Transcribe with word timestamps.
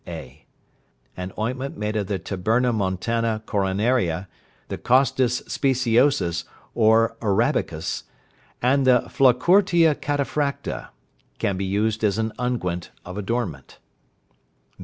(a). 0.07 0.47
An 1.15 1.31
ointment 1.37 1.77
made 1.77 1.95
of 1.95 2.07
the 2.07 2.17
tabernamontana 2.17 3.43
coronaria, 3.45 4.27
the 4.67 4.77
costus 4.79 5.43
speciosus 5.47 6.43
or 6.73 7.15
arabicus, 7.21 8.05
and 8.63 8.87
the 8.87 9.01
flacourtia 9.09 9.93
cataphracta, 9.93 10.89
can 11.37 11.55
be 11.55 11.65
used 11.65 12.03
as 12.03 12.17
an 12.17 12.31
unguent 12.39 12.89
of 13.05 13.15
adornment. 13.15 13.77